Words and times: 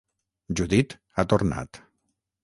Judit 0.59 0.95
ha 1.19 1.25
tornat. 1.33 1.83